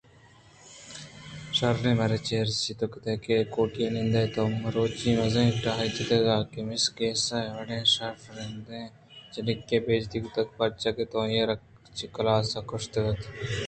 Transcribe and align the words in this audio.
شرّیں 1.57 1.97
باریں 1.99 2.21
چاریں 2.27 2.77
توکد 2.79 3.05
اے 3.29 3.35
کوٹی 3.53 3.81
ءَ 3.85 3.93
نندے 3.95 4.23
تو 4.35 4.41
مروچی 4.61 5.09
مزنیں 5.19 5.57
ٹاہے 5.63 5.87
جتگ 5.95 6.25
اَت 6.33 6.47
کہ 6.53 6.61
مس 6.67 6.85
گیسا 6.97 7.37
ءِ 7.45 7.53
وڑیں 7.57 7.83
شرفدار 7.93 8.51
یں 8.71 8.85
جنکے 9.33 9.77
ءِ 9.79 9.83
بے 9.85 9.93
عزتی 9.97 10.17
کتگ 10.23 10.47
پرچا 10.57 10.89
کہ 10.95 11.03
تو 11.11 11.17
آئی 11.23 11.39
ءَ 11.41 11.49
را 11.49 11.55
چہ 11.97 12.05
کلاس 12.15 12.47
ءَ 12.59 12.67
کشّیتگ 12.69 13.17